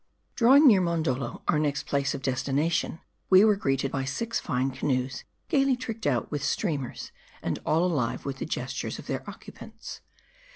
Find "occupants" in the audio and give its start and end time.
9.29-10.01